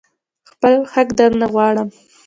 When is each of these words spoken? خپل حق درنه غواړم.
خپل 0.51 0.73
حق 0.93 1.07
درنه 1.17 1.45
غواړم. 1.53 1.87